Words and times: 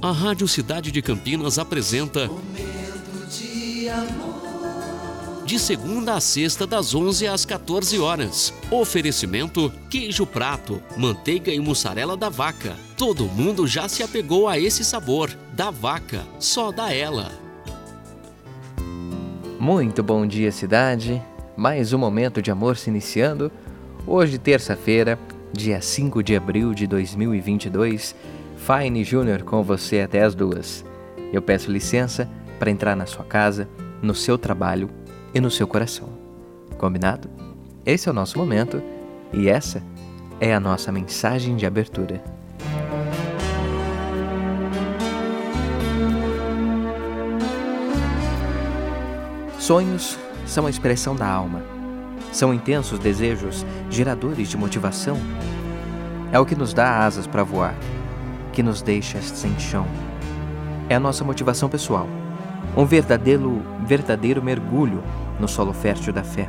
A 0.00 0.12
Rádio 0.12 0.46
Cidade 0.46 0.92
de 0.92 1.02
Campinas 1.02 1.58
apresenta 1.58 2.28
Momento 2.28 3.26
de 3.28 3.88
amor. 3.88 5.42
de 5.44 5.58
segunda 5.58 6.14
a 6.14 6.20
sexta 6.20 6.64
das 6.68 6.94
11 6.94 7.26
às 7.26 7.44
14 7.44 7.98
horas. 7.98 8.54
Oferecimento: 8.70 9.72
queijo 9.90 10.24
prato, 10.24 10.80
manteiga 10.96 11.52
e 11.52 11.58
mussarela 11.58 12.16
da 12.16 12.28
vaca. 12.28 12.76
Todo 12.96 13.24
mundo 13.24 13.66
já 13.66 13.88
se 13.88 14.04
apegou 14.04 14.46
a 14.46 14.56
esse 14.56 14.84
sabor. 14.84 15.36
Da 15.52 15.72
vaca, 15.72 16.24
só 16.38 16.70
da 16.70 16.94
ela. 16.94 17.32
Muito 19.58 20.00
bom 20.00 20.24
dia, 20.24 20.52
cidade. 20.52 21.20
Mais 21.56 21.92
um 21.92 21.98
momento 21.98 22.40
de 22.40 22.52
amor 22.52 22.76
se 22.76 22.88
iniciando. 22.88 23.50
Hoje, 24.06 24.38
terça-feira, 24.38 25.18
dia 25.52 25.80
5 25.80 26.22
de 26.22 26.36
abril 26.36 26.72
de 26.72 26.86
2022. 26.86 28.14
Fine 28.58 29.02
Júnior 29.02 29.44
com 29.44 29.62
você 29.62 30.00
até 30.00 30.22
as 30.22 30.34
duas. 30.34 30.84
Eu 31.32 31.40
peço 31.40 31.70
licença 31.70 32.28
para 32.58 32.70
entrar 32.70 32.94
na 32.94 33.06
sua 33.06 33.24
casa, 33.24 33.68
no 34.02 34.14
seu 34.14 34.36
trabalho 34.36 34.90
e 35.32 35.40
no 35.40 35.50
seu 35.50 35.66
coração. 35.66 36.08
Combinado? 36.76 37.30
Esse 37.86 38.08
é 38.08 38.12
o 38.12 38.14
nosso 38.14 38.36
momento 38.36 38.82
e 39.32 39.48
essa 39.48 39.82
é 40.40 40.54
a 40.54 40.60
nossa 40.60 40.92
mensagem 40.92 41.56
de 41.56 41.64
abertura. 41.64 42.22
Sonhos 49.58 50.18
são 50.46 50.66
a 50.66 50.70
expressão 50.70 51.14
da 51.14 51.26
alma. 51.26 51.62
São 52.32 52.52
intensos 52.52 52.98
desejos 52.98 53.64
geradores 53.90 54.48
de 54.48 54.56
motivação. 54.56 55.16
É 56.32 56.38
o 56.38 56.44
que 56.44 56.54
nos 56.54 56.74
dá 56.74 57.04
asas 57.04 57.26
para 57.26 57.42
voar, 57.42 57.74
que 58.58 58.62
nos 58.64 58.82
deixa 58.82 59.22
sem 59.22 59.56
chão. 59.56 59.86
É 60.88 60.96
a 60.96 60.98
nossa 60.98 61.22
motivação 61.22 61.68
pessoal, 61.68 62.08
um 62.76 62.84
verdadeiro, 62.84 63.62
verdadeiro 63.86 64.42
mergulho 64.42 65.00
no 65.38 65.46
solo 65.46 65.72
fértil 65.72 66.12
da 66.12 66.24
fé. 66.24 66.48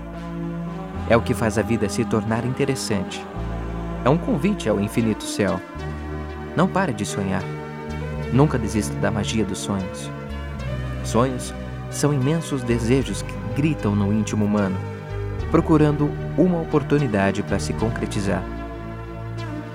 É 1.07 1.16
o 1.16 1.21
que 1.21 1.35
faz 1.35 1.59
a 1.59 1.61
vida 1.61 1.88
se 1.88 2.03
tornar 2.03 2.45
interessante. 2.45 3.23
É 4.03 4.09
um 4.09 4.17
convite 4.17 4.67
ao 4.67 4.79
infinito 4.79 5.23
céu. 5.23 5.61
Não 6.55 6.67
pare 6.67 6.93
de 6.93 7.05
sonhar. 7.05 7.43
Nunca 8.33 8.57
desista 8.57 8.95
da 8.95 9.11
magia 9.11 9.45
dos 9.45 9.59
sonhos. 9.59 10.09
Sonhos 11.03 11.53
são 11.91 12.11
imensos 12.11 12.63
desejos 12.63 13.21
que 13.21 13.33
gritam 13.55 13.95
no 13.95 14.11
íntimo 14.11 14.45
humano, 14.45 14.77
procurando 15.51 16.09
uma 16.35 16.59
oportunidade 16.59 17.44
para 17.44 17.59
se 17.59 17.71
concretizar. 17.73 18.44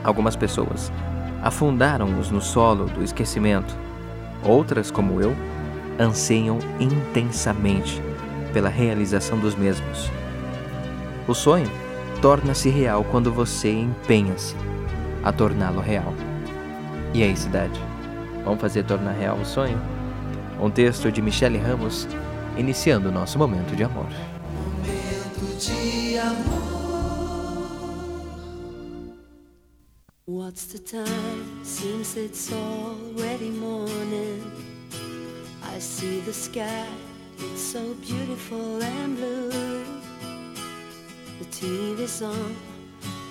Algumas 0.03 0.35
pessoas 0.35 0.91
afundaram-os 1.45 2.31
no 2.31 2.41
solo 2.41 2.87
do 2.87 3.05
esquecimento. 3.05 3.77
Outras, 4.43 4.91
como 4.91 5.21
eu, 5.21 5.37
anseiam 5.99 6.59
intensamente 6.81 8.03
pela 8.55 8.71
realização 8.71 9.39
dos 9.39 9.55
mesmos. 9.55 10.11
O 11.29 11.35
sonho 11.35 11.71
torna-se 12.23 12.71
real 12.71 13.05
quando 13.05 13.31
você 13.31 13.71
empenha-se 13.71 14.57
a 15.23 15.31
torná-lo 15.31 15.83
real. 15.83 16.15
E 17.13 17.23
aí, 17.23 17.37
cidade? 17.37 17.79
Vamos 18.43 18.61
fazer 18.61 18.83
tornar 18.85 19.13
real 19.13 19.37
o 19.37 19.45
sonho? 19.45 19.79
Um 20.59 20.71
texto 20.71 21.13
de 21.13 21.21
Michele 21.21 21.59
Ramos, 21.59 22.09
iniciando 22.57 23.11
o 23.11 23.13
nosso 23.13 23.39
momento 23.39 23.77
de 23.77 23.85
amor. 23.85 24.07
Momento 24.07 25.59
de 25.59 26.17
amor. 26.19 26.64
What's 30.27 30.65
the 30.65 30.79
time? 30.79 31.63
Seems 31.63 32.17
it's 32.17 32.51
already 32.51 33.51
morning. 33.51 34.51
I 35.63 35.79
see 35.79 36.21
the 36.21 36.33
sky, 36.33 36.87
it's 37.39 37.61
so 37.61 37.93
beautiful 37.97 38.83
and 38.83 39.19
blue. 39.19 39.85
The 41.41 41.45
TV's 41.51 42.23
on, 42.23 42.57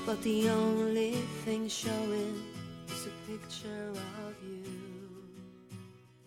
but 0.05 0.21
the 0.21 0.49
only 0.49 1.13
thing 1.43 1.67
showing 1.67 2.43
is 2.87 3.07
a 3.07 3.31
picture 3.31 3.89
of 4.27 4.35
you. 4.47 5.32